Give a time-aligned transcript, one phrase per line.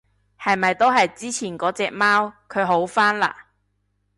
[0.39, 2.33] 係咪都係之前嗰隻貓？
[2.49, 3.31] 佢好返嘞？